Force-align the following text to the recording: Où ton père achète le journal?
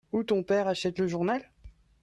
Où 0.13 0.23
ton 0.23 0.41
père 0.41 0.67
achète 0.67 0.97
le 0.97 1.05
journal? 1.07 1.47